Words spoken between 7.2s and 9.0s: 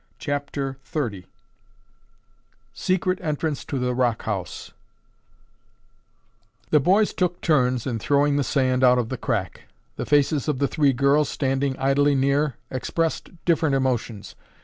turns in throwing the sand out